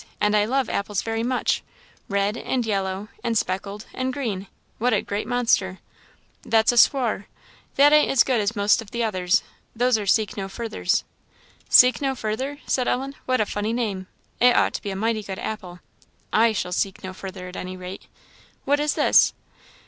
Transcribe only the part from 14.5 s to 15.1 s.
ought to be a